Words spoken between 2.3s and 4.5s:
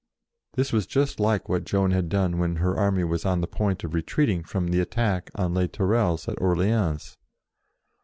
when her army was on the point of re treating